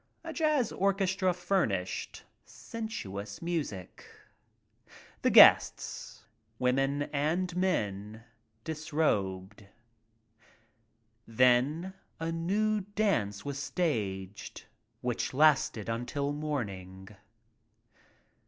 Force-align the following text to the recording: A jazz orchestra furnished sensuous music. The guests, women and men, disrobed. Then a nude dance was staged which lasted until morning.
A 0.23 0.33
jazz 0.33 0.71
orchestra 0.71 1.31
furnished 1.31 2.23
sensuous 2.43 3.39
music. 3.39 4.03
The 5.21 5.29
guests, 5.29 6.23
women 6.57 7.03
and 7.13 7.55
men, 7.55 8.23
disrobed. 8.63 9.67
Then 11.27 11.93
a 12.19 12.31
nude 12.31 12.95
dance 12.95 13.45
was 13.45 13.59
staged 13.59 14.65
which 15.01 15.35
lasted 15.35 15.87
until 15.87 16.33
morning. 16.33 17.09